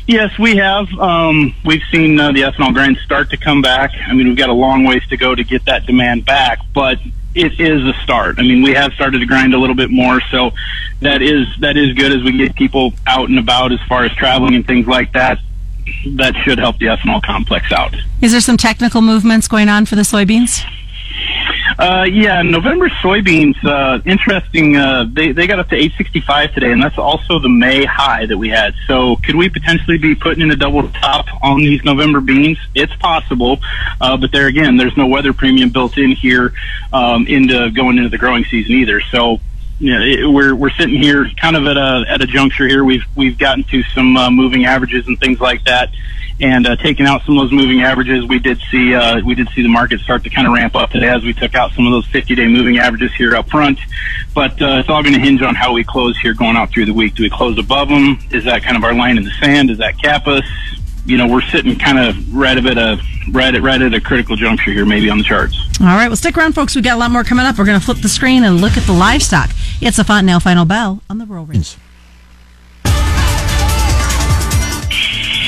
Yes, 0.09 0.39
we 0.39 0.57
have. 0.57 0.91
Um, 0.99 1.55
we've 1.67 1.83
seen 1.93 2.19
uh, 2.19 2.33
the 2.33 2.41
ethanol 2.41 2.73
grind 2.73 2.97
start 3.05 3.29
to 3.29 3.37
come 3.37 3.61
back. 3.61 3.93
I 4.07 4.15
mean, 4.15 4.27
we've 4.29 4.39
got 4.39 4.49
a 4.49 4.55
long 4.55 4.85
ways 4.85 5.07
to 5.09 5.19
go 5.19 5.35
to 5.35 5.45
get 5.45 5.67
that 5.67 5.85
demand 5.85 6.25
back, 6.25 6.61
but 6.75 6.99
it 7.35 7.61
is 7.61 7.85
a 7.85 7.93
start. 8.03 8.39
I 8.39 8.43
mean, 8.43 8.63
we 8.63 8.73
have 8.73 8.95
started 8.95 9.19
to 9.19 9.27
grind 9.27 9.53
a 9.53 9.59
little 9.59 9.77
bit 9.77 9.91
more, 9.91 10.23
so 10.31 10.53
that 11.03 11.21
is 11.21 11.47
that 11.61 11.77
is 11.77 11.93
good 11.93 12.11
as 12.11 12.23
we 12.25 12.33
get 12.39 12.57
people 12.57 12.95
out 13.07 13.29
and 13.29 13.39
about 13.39 13.71
as 13.71 13.81
far 13.87 14.07
as 14.07 14.13
traveling 14.13 14.55
and 14.55 14.67
things 14.67 14.87
like 14.87 15.13
that 15.13 15.41
that 16.17 16.35
should 16.37 16.59
help 16.59 16.79
the 16.79 16.87
ethanol 16.87 17.23
complex 17.23 17.71
out. 17.71 17.95
Is 18.23 18.33
there 18.33 18.41
some 18.41 18.57
technical 18.57 19.03
movements 19.03 19.47
going 19.47 19.69
on 19.69 19.85
for 19.85 19.95
the 19.95 20.03
soybeans? 20.03 20.65
Uh, 21.79 22.05
yeah, 22.11 22.43
November 22.43 22.89
soybeans, 22.89 23.55
uh, 23.65 24.01
interesting. 24.05 24.77
Uh, 24.77 25.07
they, 25.13 25.31
they 25.31 25.47
got 25.47 25.61
up 25.61 25.69
to 25.69 25.77
865 25.77 26.53
today, 26.53 26.73
and 26.73 26.83
that's 26.83 26.99
also 26.99 27.39
the 27.39 27.49
May 27.49 27.85
high 27.85 28.27
that 28.27 28.37
we 28.37 28.49
had. 28.49 28.75
So 28.89 29.15
could 29.25 29.37
we 29.37 29.49
potentially 29.49 29.97
be 29.97 30.17
putting 30.17 30.43
in 30.43 30.51
a 30.51 30.57
double 30.57 30.89
top 30.89 31.27
on 31.41 31.59
these 31.59 31.85
November 31.85 32.21
beans? 32.21 32.59
It's 32.75 32.95
possible. 32.97 33.61
Uh, 34.01 34.17
but 34.17 34.33
there 34.33 34.49
again, 34.49 34.77
there's 34.77 34.97
no 34.97 35.07
weather 35.07 35.33
premium 35.33 35.71
built 35.71 35.99
in 35.99 36.11
here, 36.11 36.53
um, 36.93 37.29
into 37.29 37.71
going 37.71 37.99
into 37.99 38.09
the 38.09 38.19
growing 38.19 38.45
season 38.47 38.73
either. 38.73 39.01
So 39.01 39.41
yeah, 39.79 40.01
it, 40.01 40.29
we're 40.29 40.57
we're 40.57 40.71
sitting 40.71 41.01
here 41.01 41.31
kind 41.37 41.55
of 41.55 41.65
at 41.67 41.77
a 41.77 42.05
at 42.09 42.21
a 42.21 42.27
juncture 42.27 42.67
here. 42.67 42.83
We've 42.83 43.05
we've 43.15 43.39
gotten 43.39 43.63
to 43.65 43.85
some 43.95 44.17
uh, 44.17 44.31
moving 44.31 44.65
averages 44.65 45.07
and 45.07 45.19
things 45.21 45.41
like 45.41 45.63
that, 45.65 45.91
and 46.41 46.67
uh, 46.67 46.77
taking 46.77 47.07
out 47.07 47.23
some 47.25 47.37
of 47.37 47.45
those 47.45 47.53
moving 47.53 47.83
averages, 47.83 48.25
we 48.27 48.39
did 48.39 48.61
see 48.71 48.95
uh, 48.95 49.21
we 49.25 49.35
did 49.35 49.49
see 49.51 49.63
the 49.63 49.69
market 49.69 50.01
start 50.01 50.23
to 50.25 50.31
kind 50.31 50.47
of 50.47 50.53
ramp 50.53 50.77
up 50.77 50.91
today 50.91 51.09
as 51.09 51.25
we 51.25 51.33
took 51.33 51.55
out 51.55 51.73
some 51.73 51.87
of 51.87 51.93
those 51.93 52.07
50 52.07 52.35
day 52.35 52.47
moving 52.47 52.79
averages 52.79 53.13
here 53.15 53.35
up 53.35 53.49
front. 53.51 53.79
But 54.35 54.61
uh, 54.63 54.79
it's 54.79 54.89
all 54.89 55.03
going 55.03 55.15
to 55.15 55.21
hinge 55.21 55.43
on 55.43 55.55
how 55.55 55.73
we 55.73 55.83
close 55.83 56.17
here 56.19 56.35
going 56.35 56.57
out 56.57 56.71
through 56.71 56.87
the 56.87 56.95
week. 56.95 57.15
Do 57.15 57.25
we 57.25 57.31
close 57.31 57.59
above 57.59 57.89
them? 57.89 58.19
Is 58.31 58.45
that 58.45 58.63
kind 58.63 58.77
of 58.77 58.85
our 58.85 58.95
line 58.95 59.19
in 59.19 59.25
the 59.25 59.33
sand? 59.41 59.69
Does 59.69 59.79
that 59.79 60.01
cap 60.01 60.27
us? 60.27 60.45
You 61.07 61.17
know, 61.17 61.27
we're 61.27 61.43
sitting 61.43 61.77
kind 61.79 61.99
of 61.99 62.35
right 62.35 62.57
at 62.57 62.79
a 62.79 63.01
right 63.33 63.55
at 63.55 63.63
right 63.63 63.81
at 63.81 63.95
a 63.95 64.01
critical 64.01 64.37
juncture 64.37 64.71
here, 64.73 64.87
maybe 64.87 65.11
on 65.11 65.19
the 65.19 65.25
charts. 65.25 65.59
All 65.81 65.87
right, 65.87 66.09
well, 66.09 66.17
stick 66.17 66.37
around, 66.37 66.55
folks. 66.55 66.77
We 66.77 66.83
got 66.83 66.97
a 66.97 67.01
lot 67.01 67.11
more 67.11 67.25
coming 67.25 67.47
up. 67.47 67.59
We're 67.59 67.65
going 67.65 67.81
to 67.81 67.85
flip 67.85 67.99
the 67.99 68.09
screen 68.09 68.45
and 68.45 68.61
look 68.61 68.77
at 68.77 68.85
the 68.85 68.93
livestock. 68.93 69.51
It's 69.81 69.99
a 69.99 70.05
Fontanelle 70.05 70.41
Final 70.41 70.65
Bell 70.65 71.03
on 71.09 71.19
the 71.19 71.27
Rural 71.27 71.47
Range. 71.47 71.77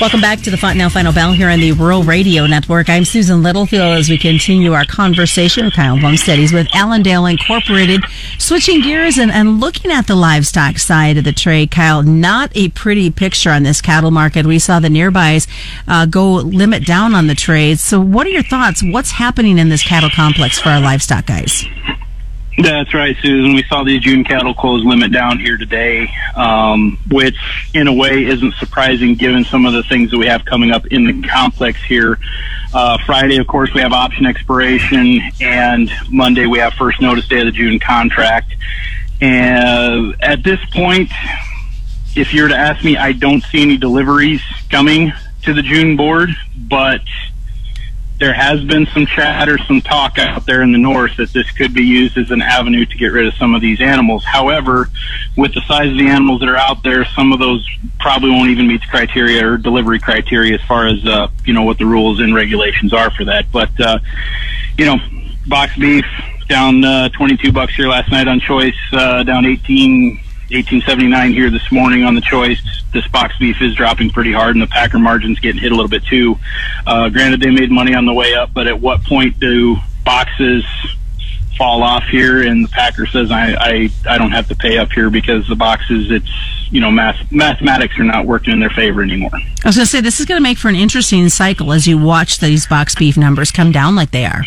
Welcome 0.01 0.19
back 0.19 0.39
to 0.39 0.49
the 0.49 0.57
Fontanelle 0.57 0.89
Final 0.89 1.13
Bell 1.13 1.31
here 1.31 1.47
on 1.47 1.59
the 1.59 1.73
Rural 1.73 2.01
Radio 2.01 2.47
Network. 2.47 2.89
I'm 2.89 3.05
Susan 3.05 3.43
Littlefield 3.43 3.99
as 3.99 4.09
we 4.09 4.17
continue 4.17 4.73
our 4.73 4.83
conversation 4.83 5.65
with 5.65 5.75
Kyle 5.75 5.95
Bumsted. 5.95 6.39
He's 6.39 6.51
with 6.51 6.67
Allendale 6.73 7.27
Incorporated. 7.27 8.01
Switching 8.39 8.81
gears 8.81 9.19
and, 9.19 9.29
and 9.29 9.59
looking 9.59 9.91
at 9.91 10.07
the 10.07 10.15
livestock 10.15 10.79
side 10.79 11.17
of 11.17 11.23
the 11.23 11.31
trade, 11.31 11.69
Kyle, 11.69 12.01
not 12.01 12.51
a 12.55 12.69
pretty 12.69 13.11
picture 13.11 13.51
on 13.51 13.61
this 13.61 13.79
cattle 13.79 14.09
market. 14.09 14.47
We 14.47 14.57
saw 14.57 14.79
the 14.79 14.87
nearbys 14.87 15.47
uh, 15.87 16.07
go 16.07 16.33
limit 16.33 16.83
down 16.83 17.13
on 17.13 17.27
the 17.27 17.35
trades. 17.35 17.81
So, 17.81 18.01
what 18.01 18.25
are 18.25 18.31
your 18.31 18.41
thoughts? 18.41 18.81
What's 18.81 19.11
happening 19.11 19.59
in 19.59 19.69
this 19.69 19.83
cattle 19.83 20.09
complex 20.09 20.59
for 20.59 20.69
our 20.69 20.81
livestock 20.81 21.27
guys? 21.27 21.63
That's 22.57 22.93
right, 22.93 23.15
Susan. 23.21 23.53
We 23.53 23.63
saw 23.63 23.83
the 23.83 23.97
June 23.99 24.23
cattle 24.23 24.53
close 24.53 24.83
limit 24.83 25.11
down 25.11 25.39
here 25.39 25.57
today, 25.57 26.11
um, 26.35 26.99
which 27.09 27.37
in 27.73 27.87
a 27.87 27.93
way 27.93 28.25
isn't 28.25 28.53
surprising 28.55 29.15
given 29.15 29.45
some 29.45 29.65
of 29.65 29.73
the 29.73 29.83
things 29.83 30.11
that 30.11 30.17
we 30.17 30.27
have 30.27 30.43
coming 30.43 30.71
up 30.71 30.85
in 30.87 31.05
the 31.05 31.27
complex 31.27 31.81
here. 31.81 32.19
Uh, 32.73 32.97
Friday, 33.05 33.37
of 33.37 33.47
course, 33.47 33.73
we 33.73 33.81
have 33.81 33.93
option 33.93 34.25
expiration, 34.25 35.21
and 35.39 35.89
Monday 36.09 36.45
we 36.45 36.59
have 36.59 36.73
first 36.73 37.01
notice 37.01 37.27
day 37.27 37.39
of 37.39 37.45
the 37.45 37.51
June 37.51 37.79
contract. 37.79 38.53
And 39.21 40.15
at 40.21 40.43
this 40.43 40.59
point, 40.71 41.09
if 42.15 42.33
you 42.33 42.43
were 42.43 42.49
to 42.49 42.57
ask 42.57 42.83
me, 42.83 42.97
I 42.97 43.13
don't 43.13 43.43
see 43.43 43.61
any 43.61 43.77
deliveries 43.77 44.41
coming 44.69 45.13
to 45.43 45.53
the 45.53 45.61
June 45.61 45.95
board, 45.95 46.29
but 46.55 47.01
there 48.21 48.33
has 48.33 48.63
been 48.63 48.85
some 48.93 49.07
chatter, 49.07 49.57
some 49.57 49.81
talk 49.81 50.19
out 50.19 50.45
there 50.45 50.61
in 50.61 50.71
the 50.71 50.77
north 50.77 51.17
that 51.17 51.33
this 51.33 51.49
could 51.49 51.73
be 51.73 51.81
used 51.81 52.15
as 52.19 52.29
an 52.29 52.39
avenue 52.39 52.85
to 52.85 52.95
get 52.95 53.07
rid 53.07 53.25
of 53.25 53.33
some 53.33 53.55
of 53.55 53.61
these 53.61 53.81
animals. 53.81 54.23
However, 54.23 54.89
with 55.35 55.55
the 55.55 55.61
size 55.61 55.89
of 55.89 55.97
the 55.97 56.07
animals 56.07 56.39
that 56.41 56.47
are 56.47 56.55
out 56.55 56.83
there, 56.83 57.03
some 57.03 57.33
of 57.33 57.39
those 57.39 57.67
probably 57.99 58.29
won't 58.29 58.51
even 58.51 58.67
meet 58.67 58.81
the 58.81 58.87
criteria 58.87 59.43
or 59.43 59.57
delivery 59.57 59.99
criteria 59.99 60.53
as 60.53 60.61
far 60.67 60.85
as 60.85 61.03
uh, 61.03 61.29
you 61.45 61.53
know 61.53 61.63
what 61.63 61.79
the 61.79 61.85
rules 61.85 62.19
and 62.19 62.35
regulations 62.35 62.93
are 62.93 63.09
for 63.09 63.25
that. 63.25 63.51
But 63.51 63.71
uh, 63.81 63.97
you 64.77 64.85
know, 64.85 64.97
box 65.47 65.75
beef 65.75 66.05
down 66.47 66.85
uh, 66.85 67.09
22 67.09 67.51
bucks 67.51 67.73
here 67.73 67.87
last 67.87 68.11
night 68.11 68.27
on 68.27 68.39
choice, 68.39 68.77
uh, 68.93 69.23
down 69.23 69.47
18 69.47 70.21
1879 70.51 71.33
here 71.33 71.49
this 71.49 71.71
morning 71.71 72.03
on 72.03 72.13
the 72.13 72.21
choice. 72.21 72.61
This 72.93 73.07
box 73.07 73.37
beef 73.37 73.61
is 73.61 73.73
dropping 73.73 74.09
pretty 74.09 74.33
hard, 74.33 74.55
and 74.55 74.61
the 74.61 74.67
packer 74.67 74.99
margin's 74.99 75.39
getting 75.39 75.61
hit 75.61 75.71
a 75.71 75.75
little 75.75 75.89
bit 75.89 76.03
too. 76.05 76.37
Uh, 76.85 77.09
granted, 77.09 77.39
they 77.39 77.51
made 77.51 77.71
money 77.71 77.93
on 77.95 78.05
the 78.05 78.13
way 78.13 78.33
up, 78.33 78.53
but 78.53 78.67
at 78.67 78.79
what 78.79 79.01
point 79.03 79.39
do 79.39 79.77
boxes 80.03 80.65
fall 81.57 81.83
off 81.83 82.03
here? 82.05 82.41
And 82.41 82.65
the 82.65 82.69
packer 82.69 83.05
says, 83.05 83.31
I, 83.31 83.53
I, 83.53 83.89
I 84.09 84.17
don't 84.17 84.31
have 84.31 84.47
to 84.49 84.55
pay 84.55 84.77
up 84.77 84.91
here 84.91 85.09
because 85.09 85.47
the 85.47 85.55
boxes, 85.55 86.11
it's, 86.11 86.29
you 86.69 86.81
know, 86.81 86.91
math, 86.91 87.31
mathematics 87.31 87.97
are 87.97 88.03
not 88.03 88.25
working 88.25 88.51
in 88.51 88.59
their 88.59 88.69
favor 88.71 89.01
anymore. 89.01 89.31
I 89.33 89.67
was 89.67 89.75
going 89.75 89.85
to 89.85 89.91
say, 89.91 90.01
this 90.01 90.19
is 90.19 90.25
going 90.25 90.37
to 90.37 90.43
make 90.43 90.57
for 90.57 90.69
an 90.69 90.75
interesting 90.75 91.29
cycle 91.29 91.71
as 91.71 91.87
you 91.87 91.97
watch 91.97 92.39
these 92.39 92.67
box 92.67 92.95
beef 92.95 93.15
numbers 93.15 93.51
come 93.51 93.71
down 93.71 93.95
like 93.95 94.11
they 94.11 94.25
are. 94.25 94.43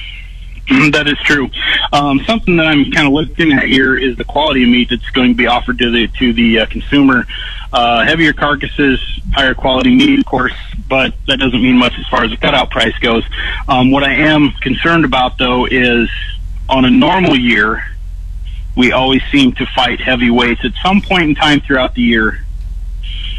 that 0.92 1.06
is 1.06 1.18
true. 1.20 1.50
Um, 1.92 2.20
something 2.26 2.56
that 2.56 2.66
I'm 2.66 2.90
kind 2.90 3.06
of 3.06 3.12
looking 3.12 3.52
at 3.52 3.64
here 3.64 3.96
is 3.96 4.16
the 4.16 4.24
quality 4.24 4.62
of 4.62 4.70
meat 4.70 4.88
that's 4.90 5.10
going 5.10 5.32
to 5.32 5.36
be 5.36 5.46
offered 5.46 5.78
to 5.78 5.90
the 5.90 6.08
to 6.18 6.32
the 6.32 6.60
uh, 6.60 6.66
consumer. 6.66 7.26
Uh, 7.72 8.04
heavier 8.04 8.32
carcasses, 8.32 9.00
higher 9.32 9.54
quality 9.54 9.94
meat, 9.94 10.20
of 10.20 10.24
course, 10.24 10.54
but 10.88 11.12
that 11.26 11.38
doesn't 11.38 11.60
mean 11.60 11.76
much 11.76 11.92
as 11.98 12.06
far 12.06 12.24
as 12.24 12.30
the 12.30 12.36
cutout 12.36 12.70
price 12.70 12.96
goes. 12.98 13.24
Um, 13.68 13.90
what 13.90 14.04
I 14.04 14.12
am 14.12 14.52
concerned 14.62 15.04
about, 15.04 15.38
though, 15.38 15.66
is 15.66 16.08
on 16.68 16.84
a 16.84 16.90
normal 16.90 17.36
year, 17.36 17.84
we 18.76 18.92
always 18.92 19.22
seem 19.30 19.52
to 19.54 19.66
fight 19.74 20.00
heavyweights 20.00 20.64
at 20.64 20.72
some 20.82 21.02
point 21.02 21.24
in 21.24 21.34
time 21.34 21.60
throughout 21.60 21.94
the 21.94 22.02
year 22.02 22.43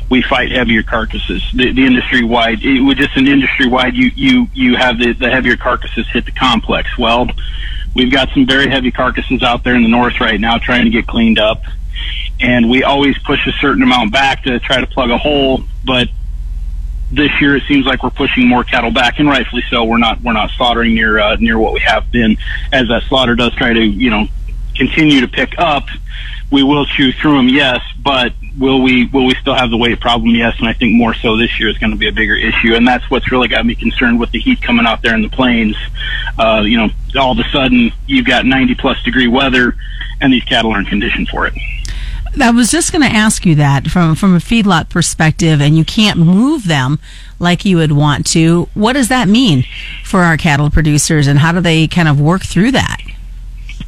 we 0.09 0.21
fight 0.21 0.51
heavier 0.51 0.83
carcasses. 0.83 1.43
The, 1.53 1.71
the 1.71 1.85
industry 1.85 2.23
wide, 2.23 2.63
it 2.63 2.81
was 2.81 2.95
just 2.97 3.15
an 3.17 3.27
industry 3.27 3.67
wide. 3.67 3.95
You 3.95 4.11
you 4.15 4.47
you 4.53 4.75
have 4.75 4.99
the, 4.99 5.13
the 5.13 5.29
heavier 5.29 5.57
carcasses 5.57 6.07
hit 6.09 6.25
the 6.25 6.31
complex. 6.31 6.97
Well, 6.97 7.27
we've 7.95 8.11
got 8.11 8.29
some 8.33 8.45
very 8.45 8.69
heavy 8.69 8.91
carcasses 8.91 9.41
out 9.41 9.63
there 9.63 9.75
in 9.75 9.81
the 9.81 9.89
north 9.89 10.19
right 10.19 10.39
now 10.39 10.57
trying 10.57 10.85
to 10.85 10.91
get 10.91 11.07
cleaned 11.07 11.39
up, 11.39 11.63
and 12.39 12.69
we 12.69 12.83
always 12.83 13.17
push 13.19 13.47
a 13.47 13.51
certain 13.53 13.81
amount 13.81 14.11
back 14.11 14.43
to 14.43 14.59
try 14.59 14.79
to 14.79 14.87
plug 14.87 15.09
a 15.09 15.17
hole. 15.17 15.63
But 15.83 16.09
this 17.11 17.31
year, 17.41 17.55
it 17.55 17.63
seems 17.67 17.85
like 17.85 18.03
we're 18.03 18.09
pushing 18.11 18.47
more 18.47 18.63
cattle 18.63 18.91
back, 18.91 19.19
and 19.19 19.27
rightfully 19.27 19.63
so. 19.69 19.83
We're 19.85 19.97
not 19.97 20.21
we're 20.21 20.33
not 20.33 20.51
slaughtering 20.51 20.93
near 20.93 21.19
uh, 21.19 21.35
near 21.37 21.57
what 21.57 21.73
we 21.73 21.79
have 21.79 22.11
been. 22.11 22.37
As 22.71 22.87
that 22.89 23.03
slaughter 23.07 23.35
does 23.35 23.55
try 23.55 23.73
to 23.73 23.83
you 23.83 24.11
know 24.11 24.27
continue 24.75 25.21
to 25.21 25.27
pick 25.27 25.57
up, 25.57 25.85
we 26.51 26.61
will 26.61 26.85
chew 26.85 27.11
through 27.11 27.37
them, 27.37 27.49
yes, 27.49 27.81
but 28.03 28.33
will 28.57 28.81
we 28.81 29.07
will 29.07 29.25
we 29.25 29.35
still 29.35 29.53
have 29.53 29.69
the 29.69 29.77
weight 29.77 29.99
problem? 29.99 30.31
Yes, 30.35 30.55
and 30.59 30.67
I 30.67 30.73
think 30.73 30.95
more 30.95 31.13
so 31.13 31.37
this 31.37 31.59
year 31.59 31.69
is 31.69 31.77
going 31.77 31.91
to 31.91 31.97
be 31.97 32.07
a 32.07 32.11
bigger 32.11 32.35
issue, 32.35 32.75
and 32.75 32.87
that's 32.87 33.09
what's 33.09 33.31
really 33.31 33.47
got 33.47 33.65
me 33.65 33.75
concerned 33.75 34.19
with 34.19 34.31
the 34.31 34.39
heat 34.39 34.61
coming 34.61 34.85
out 34.85 35.01
there 35.01 35.15
in 35.15 35.21
the 35.21 35.29
plains. 35.29 35.75
Uh, 36.37 36.63
you 36.65 36.77
know, 36.77 36.89
all 37.19 37.31
of 37.31 37.39
a 37.39 37.49
sudden 37.49 37.91
you've 38.07 38.25
got 38.25 38.45
90 38.45 38.75
plus 38.75 39.01
degree 39.03 39.27
weather, 39.27 39.75
and 40.21 40.33
these 40.33 40.43
cattle 40.43 40.71
aren't 40.71 40.87
conditioned 40.87 41.29
for 41.29 41.47
it. 41.47 41.53
I 42.41 42.51
was 42.51 42.69
just 42.69 42.91
going 42.91 43.01
to 43.01 43.15
ask 43.15 43.45
you 43.45 43.55
that 43.55 43.87
from 43.87 44.15
from 44.15 44.35
a 44.35 44.39
feedlot 44.39 44.89
perspective, 44.89 45.61
and 45.61 45.77
you 45.77 45.85
can't 45.85 46.19
move 46.19 46.67
them 46.67 46.99
like 47.39 47.65
you 47.65 47.77
would 47.77 47.93
want 47.93 48.25
to. 48.27 48.67
What 48.73 48.93
does 48.93 49.07
that 49.07 49.27
mean 49.27 49.63
for 50.03 50.21
our 50.21 50.35
cattle 50.37 50.69
producers, 50.69 51.27
and 51.27 51.39
how 51.39 51.51
do 51.53 51.61
they 51.61 51.87
kind 51.87 52.07
of 52.07 52.19
work 52.19 52.43
through 52.43 52.71
that? 52.71 52.97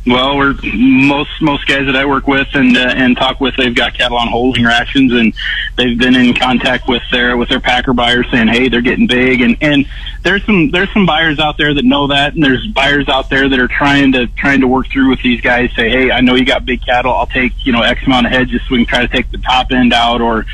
Well, 0.07 0.37
we're 0.37 0.55
most 0.73 1.41
most 1.41 1.67
guys 1.67 1.85
that 1.85 1.97
I 1.97 2.05
work 2.05 2.27
with 2.27 2.47
and 2.53 2.77
uh, 2.77 2.93
and 2.95 3.17
talk 3.17 3.41
with, 3.41 3.57
they've 3.57 3.75
got 3.75 3.93
cattle 3.93 4.17
on 4.17 4.29
holding 4.29 4.63
rations, 4.63 5.11
and 5.11 5.33
they've 5.75 5.97
been 5.97 6.15
in 6.15 6.33
contact 6.33 6.87
with 6.87 7.01
their 7.11 7.35
with 7.35 7.49
their 7.49 7.59
packer 7.59 7.91
buyers 7.91 8.25
saying, 8.31 8.47
hey, 8.47 8.69
they're 8.69 8.79
getting 8.79 9.05
big, 9.05 9.41
and 9.41 9.57
and 9.59 9.85
there's 10.23 10.45
some 10.45 10.71
there's 10.71 10.91
some 10.93 11.05
buyers 11.05 11.39
out 11.39 11.57
there 11.57 11.73
that 11.73 11.83
know 11.83 12.07
that, 12.07 12.35
and 12.35 12.41
there's 12.41 12.65
buyers 12.67 13.09
out 13.09 13.29
there 13.29 13.49
that 13.49 13.59
are 13.59 13.67
trying 13.67 14.13
to 14.13 14.27
trying 14.27 14.61
to 14.61 14.67
work 14.67 14.87
through 14.87 15.09
with 15.09 15.21
these 15.23 15.41
guys. 15.41 15.71
Say, 15.75 15.89
hey, 15.89 16.09
I 16.09 16.21
know 16.21 16.35
you 16.35 16.45
got 16.45 16.65
big 16.65 16.85
cattle, 16.85 17.13
I'll 17.13 17.27
take 17.27 17.51
you 17.65 17.73
know 17.73 17.81
X 17.81 18.01
amount 18.05 18.27
of 18.27 18.31
heads 18.31 18.49
just 18.49 18.65
so 18.69 18.75
we 18.75 18.85
can 18.85 18.87
try 18.87 19.05
to 19.05 19.09
take 19.09 19.29
the 19.31 19.39
top 19.39 19.73
end 19.73 19.91
out, 19.91 20.21
or 20.21 20.45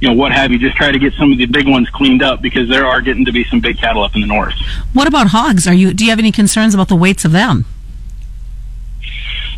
you 0.00 0.08
know 0.08 0.14
what 0.14 0.32
have 0.32 0.52
you. 0.52 0.58
Just 0.58 0.76
try 0.76 0.90
to 0.90 0.98
get 0.98 1.12
some 1.18 1.32
of 1.32 1.36
the 1.36 1.44
big 1.44 1.68
ones 1.68 1.90
cleaned 1.90 2.22
up 2.22 2.40
because 2.40 2.66
there 2.70 2.86
are 2.86 3.02
getting 3.02 3.26
to 3.26 3.32
be 3.32 3.44
some 3.44 3.60
big 3.60 3.76
cattle 3.76 4.02
up 4.02 4.14
in 4.14 4.22
the 4.22 4.26
north. 4.26 4.54
What 4.94 5.06
about 5.06 5.26
hogs? 5.26 5.68
Are 5.68 5.74
you 5.74 5.92
do 5.92 6.02
you 6.02 6.08
have 6.08 6.18
any 6.18 6.32
concerns 6.32 6.72
about 6.72 6.88
the 6.88 6.96
weights 6.96 7.26
of 7.26 7.32
them? 7.32 7.66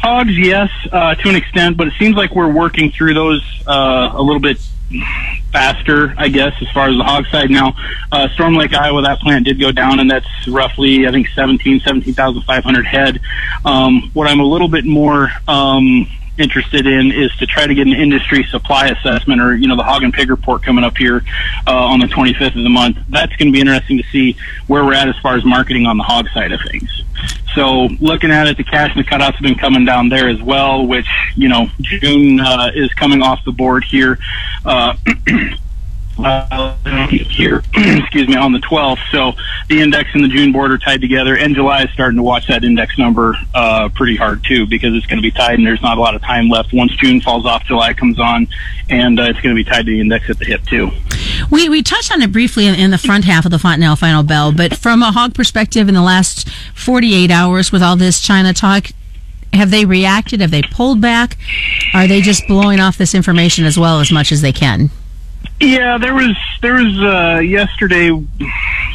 Hogs, 0.05 0.37
yes, 0.37 0.69
uh, 0.93 1.15
to 1.15 1.31
an 1.31 1.35
extent, 1.35 1.79
but 1.79 1.87
it 1.87 1.95
seems 1.99 2.15
like 2.15 2.35
we're 2.35 2.53
working 2.53 2.93
through 2.93 3.15
those 3.15 3.43
uh, 3.67 4.11
a 4.13 4.21
little 4.21 4.39
bit 4.39 4.59
faster, 5.51 6.13
I 6.19 6.29
guess, 6.29 6.53
as 6.61 6.69
far 6.73 6.91
as 6.91 6.99
the 6.99 7.03
hog 7.03 7.25
side. 7.29 7.49
Now, 7.49 7.75
uh, 8.13 8.29
Storm 8.35 8.55
Lake, 8.55 8.75
Iowa, 8.75 9.01
that 9.01 9.21
plant 9.21 9.47
did 9.47 9.59
go 9.59 9.73
down, 9.73 10.01
and 10.01 10.11
that's 10.11 10.29
roughly, 10.47 11.09
I 11.09 11.11
think, 11.11 11.29
17, 11.29 11.81
17,500 11.81 12.87
head. 12.87 13.19
Um, 13.65 14.11
what 14.13 14.29
I'm 14.29 14.41
a 14.41 14.45
little 14.45 14.69
bit 14.69 14.85
more 14.85 15.31
um, 15.49 16.07
interested 16.37 16.87
in 16.87 17.11
is 17.11 17.35
to 17.37 17.47
try 17.47 17.67
to 17.67 17.75
get 17.75 17.87
an 17.87 17.95
industry 17.95 18.45
supply 18.51 18.89
assessment 18.89 19.41
or, 19.41 19.57
you 19.57 19.69
know, 19.69 19.77
the 19.77 19.83
hog 19.83 20.03
and 20.03 20.13
pig 20.13 20.29
report 20.29 20.63
coming 20.63 20.85
up 20.85 20.99
here 20.99 21.25
uh, 21.67 21.73
on 21.73 21.99
the 21.99 22.09
25th 22.09 22.49
of 22.49 22.63
the 22.63 22.69
month. 22.69 22.99
That's 23.09 23.35
going 23.37 23.51
to 23.51 23.53
be 23.53 23.61
interesting 23.61 23.97
to 23.97 24.05
see 24.13 24.37
where 24.67 24.85
we're 24.85 24.93
at 24.93 25.09
as 25.09 25.17
far 25.21 25.35
as 25.35 25.47
marketing 25.47 25.87
on 25.87 25.97
the 25.97 26.05
hog 26.05 26.29
side 26.35 26.53
of 26.53 26.61
things. 26.61 27.04
So 27.55 27.89
looking 28.01 28.31
at 28.31 28.47
it, 28.47 28.57
the 28.57 28.65
cash 28.65 28.95
and 28.95 29.05
the 29.05 29.09
cutouts 29.09 29.35
have 29.35 29.43
been 29.43 29.55
coming 29.55 29.85
down 29.85 30.09
there 30.09 30.29
as 30.29 30.43
well, 30.43 30.87
which, 30.87 31.07
you 31.37 31.49
know, 31.49 31.69
June 31.81 32.41
uh, 32.41 32.71
is 32.75 32.93
coming 32.95 33.23
off 33.23 33.45
the 33.45 33.53
board 33.53 33.85
here. 33.85 34.19
Uh, 34.65 34.97
uh, 36.19 36.77
here, 37.09 37.63
excuse 37.75 38.29
me, 38.29 38.37
on 38.37 38.53
the 38.53 38.59
12th. 38.61 38.99
So 39.11 39.33
the 39.69 39.81
index 39.81 40.11
and 40.15 40.25
the 40.25 40.29
June 40.29 40.53
board 40.53 40.71
are 40.71 40.79
tied 40.79 41.01
together, 41.01 41.37
and 41.37 41.55
July 41.55 41.85
is 41.85 41.91
starting 41.91 42.17
to 42.17 42.23
watch 42.23 42.47
that 42.49 42.65
index 42.65 42.99
number 42.99 43.37
uh, 43.55 43.89
pretty 43.95 44.17
hard 44.17 44.45
too 44.45 44.67
because 44.67 44.95
it's 44.95 45.07
going 45.07 45.19
to 45.19 45.23
be 45.23 45.31
tied, 45.31 45.59
and 45.59 45.67
there's 45.67 45.83
not 45.83 45.99
a 45.99 46.01
lot 46.01 46.15
of 46.15 46.23
time 46.23 46.49
left. 46.49 46.73
Once 46.73 46.95
June 46.97 47.21
falls 47.21 47.47
off, 47.47 47.65
July 47.65 47.95
comes 47.95 48.19
on, 48.19 48.47
and 48.91 49.19
uh, 49.19 49.25
it's 49.25 49.41
going 49.41 49.55
to 49.55 49.63
be 49.63 49.65
tied 49.65 49.87
to 49.87 49.93
the 49.93 50.01
index 50.01 50.29
at 50.31 50.39
the 50.39 50.45
hip 50.45 50.63
too. 50.67 50.91
We 51.51 51.69
we 51.69 51.83
touched 51.83 52.13
on 52.13 52.23
it 52.23 52.33
briefly 52.33 52.67
in, 52.67 52.75
in 52.75 52.91
the 52.91 52.99
front 52.99 53.25
half 53.25 53.45
of 53.45 53.51
the 53.51 53.59
Fontanelle 53.59 53.97
Final 53.97 54.23
Bell, 54.23 54.53
but 54.53 54.77
from 54.77 55.03
a 55.03 55.13
hog 55.13 55.35
perspective, 55.35 55.89
in 55.89 55.95
the 55.95 56.03
last 56.03 56.49
48 56.75 57.31
hours 57.31 57.73
with 57.73 57.83
all 57.83 57.97
this 57.97 58.21
China 58.21 58.53
talk, 58.53 58.89
have 59.53 59.71
they 59.71 59.85
reacted? 59.85 60.41
Have 60.41 60.51
they 60.51 60.63
pulled 60.63 61.01
back? 61.01 61.37
Are 61.95 62.07
they 62.07 62.21
just 62.21 62.47
blowing 62.47 62.81
off 62.81 62.99
this 62.99 63.15
information 63.15 63.65
as 63.65 63.79
well 63.79 64.01
as 64.01 64.11
much 64.11 64.33
as 64.33 64.43
they 64.43 64.53
can? 64.53 64.91
Yeah, 65.61 65.99
there 65.99 66.15
was 66.15 66.37
there 66.61 66.75
was 66.75 66.99
uh, 67.01 67.41
yesterday 67.41 68.11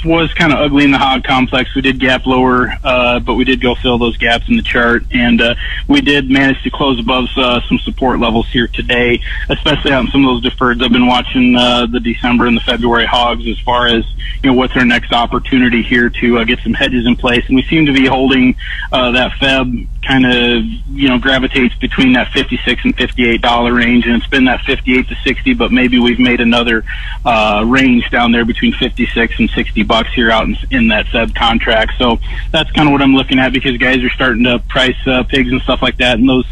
was 0.06 0.34
kind 0.34 0.54
of 0.54 0.60
ugly 0.60 0.84
in 0.84 0.92
the 0.92 0.98
hog 0.98 1.24
complex. 1.24 1.74
We 1.74 1.82
did 1.82 2.00
gap 2.00 2.26
lower, 2.26 2.74
uh, 2.84 3.20
but 3.20 3.36
we 3.36 3.44
did 3.44 3.62
go 3.62 3.76
fill 3.76 3.98
those 3.98 4.18
gaps 4.18 4.48
in 4.50 4.56
the 4.56 4.62
chart, 4.62 5.04
and 5.12 5.42
uh, 5.42 5.56
we 5.88 6.02
did 6.02 6.30
manage 6.30 6.62
to 6.64 6.70
close 6.70 7.00
above 7.00 7.28
uh, 7.38 7.62
some 7.68 7.80
support 7.80 8.20
levels 8.20 8.48
here 8.50 8.68
today, 8.68 9.22
especially 9.50 9.92
on 9.92 10.08
some 10.08 10.26
of 10.26 10.42
those 10.42 10.52
deferreds. 10.52 10.84
I've 10.84 10.92
been 10.92 11.08
watching 11.08 11.56
uh, 11.56 11.86
the 11.86 12.00
December 12.00 12.46
and 12.46 12.56
the 12.56 12.62
February 12.62 13.06
hogs 13.06 13.48
as 13.48 13.60
far 13.60 13.88
as 13.88 14.06
you 14.44 14.52
know 14.52 14.54
what's 14.54 14.76
our 14.76 14.86
next 14.86 15.12
opportunity 15.12 15.82
here 15.82 16.10
to 16.10 16.40
uh, 16.40 16.44
get 16.44 16.60
some 16.60 16.74
hedges 16.74 17.06
in 17.06 17.16
place, 17.16 17.46
and 17.48 17.56
we 17.56 17.64
seem 17.64 17.86
to 17.86 17.94
be 17.94 18.06
holding 18.06 18.56
uh, 18.92 19.12
that 19.12 19.32
Feb 19.34 19.88
kind 20.10 20.26
of 20.26 20.64
you 20.90 21.08
know 21.08 21.20
gravitates 21.20 21.76
between 21.76 22.14
that 22.14 22.32
56 22.32 22.84
and 22.84 22.98
58 22.98 23.42
dollar 23.42 23.74
range, 23.74 24.08
and 24.08 24.16
it's 24.16 24.28
been 24.28 24.46
that 24.46 24.62
58 24.62 25.08
to 25.08 25.16
60, 25.24 25.54
but 25.54 25.72
maybe 25.72 26.00
we've 26.00 26.20
made 26.20 26.42
another 26.42 26.84
uh, 27.24 27.64
range 27.66 28.10
down 28.10 28.32
there 28.32 28.44
between 28.44 28.74
56 28.74 29.40
and 29.40 29.50
60 29.52 29.84
bucks 29.84 30.10
here 30.14 30.32
out 30.32 30.46
in, 30.46 30.58
in 30.72 30.88
that 30.88 31.06
Feb 31.08 31.36
contract. 31.36 31.94
So 32.00 32.18
that's 32.52 32.72
kind 32.72 32.90
of 32.90 32.92
what 32.92 33.04
I'm 33.04 33.14
looking 33.14 33.38
at 33.38 33.54
because 33.54 33.78
guys 33.78 34.04
are 34.04 34.10
starting 34.10 34.44
to 34.46 34.58
price 34.68 34.98
uh, 35.06 35.24
pigs 35.24 35.52
and 35.52 35.62
stuff 35.62 35.84
like 35.84 35.98
that, 35.98 36.18
and 36.18 36.28
those 36.28 36.48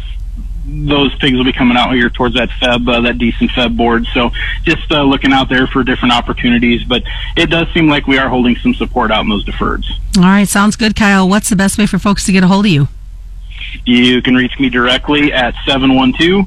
those 0.70 1.14
pigs 1.16 1.36
will 1.36 1.44
be 1.44 1.52
coming 1.52 1.76
out 1.76 1.94
here 1.94 2.10
towards 2.10 2.34
that 2.34 2.50
Feb, 2.50 2.88
uh, 2.88 3.00
that 3.00 3.18
decent 3.18 3.50
Feb 3.52 3.76
board. 3.76 4.06
So 4.12 4.30
just 4.62 4.92
uh, 4.92 5.02
looking 5.02 5.32
out 5.32 5.48
there 5.48 5.66
for 5.66 5.82
different 5.82 6.14
opportunities. 6.14 6.84
But 6.84 7.02
it 7.36 7.46
does 7.46 7.66
seem 7.72 7.88
like 7.88 8.06
we 8.06 8.18
are 8.18 8.28
holding 8.28 8.54
some 8.56 8.74
support 8.74 9.10
out 9.10 9.22
in 9.22 9.30
those 9.30 9.44
deferreds. 9.44 9.90
All 10.18 10.24
right, 10.24 10.46
sounds 10.46 10.76
good, 10.76 10.94
Kyle. 10.94 11.28
What's 11.28 11.48
the 11.48 11.56
best 11.56 11.78
way 11.78 11.86
for 11.86 11.98
folks 11.98 12.24
to 12.26 12.32
get 12.32 12.44
a 12.44 12.46
hold 12.46 12.66
of 12.66 12.70
you? 12.70 12.88
You 13.84 14.22
can 14.22 14.34
reach 14.34 14.58
me 14.58 14.68
directly 14.68 15.32
at 15.32 15.54
712 15.66 16.46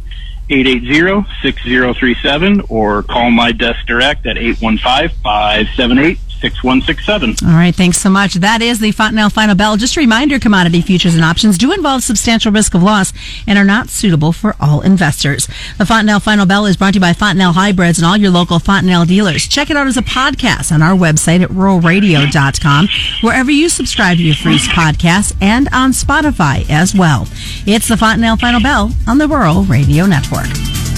880 0.49 1.29
6037 1.41 2.61
or 2.69 3.03
call 3.03 3.31
my 3.31 3.51
desk 3.51 3.85
direct 3.87 4.25
at 4.25 4.37
815 4.37 5.09
578 5.23 6.19
6167. 6.41 7.47
All 7.47 7.55
right, 7.55 7.73
thanks 7.73 7.99
so 7.99 8.09
much. 8.09 8.35
That 8.35 8.61
is 8.61 8.79
the 8.79 8.91
Fontanelle 8.91 9.29
Final 9.29 9.55
Bell. 9.55 9.77
Just 9.77 9.95
a 9.95 9.99
reminder 9.99 10.39
commodity 10.39 10.81
futures 10.81 11.15
and 11.15 11.23
options 11.23 11.57
do 11.57 11.71
involve 11.71 12.03
substantial 12.03 12.51
risk 12.51 12.73
of 12.73 12.83
loss 12.83 13.13
and 13.47 13.57
are 13.57 13.63
not 13.63 13.89
suitable 13.89 14.31
for 14.31 14.55
all 14.59 14.81
investors. 14.81 15.47
The 15.77 15.85
Fontanelle 15.85 16.19
Final 16.19 16.45
Bell 16.45 16.65
is 16.65 16.77
brought 16.77 16.93
to 16.93 16.97
you 16.97 17.01
by 17.01 17.13
Fontanelle 17.13 17.53
Hybrids 17.53 17.99
and 17.99 18.05
all 18.05 18.17
your 18.17 18.31
local 18.31 18.59
Fontanelle 18.59 19.05
dealers. 19.05 19.47
Check 19.47 19.69
it 19.69 19.77
out 19.77 19.87
as 19.87 19.97
a 19.97 20.01
podcast 20.01 20.71
on 20.71 20.81
our 20.81 20.97
website 20.97 21.41
at 21.41 21.49
ruralradio.com, 21.49 22.87
wherever 23.21 23.51
you 23.51 23.69
subscribe 23.69 24.17
to 24.17 24.23
your 24.23 24.35
free 24.35 24.57
podcast, 24.57 25.35
and 25.41 25.69
on 25.71 25.91
Spotify 25.91 26.67
as 26.69 26.95
well. 26.95 27.27
It's 27.65 27.87
the 27.87 27.97
Fontanelle 27.97 28.37
Final 28.37 28.61
Bell 28.61 28.91
on 29.07 29.17
the 29.17 29.27
Rural 29.27 29.63
Radio 29.63 30.05
Network. 30.05 30.90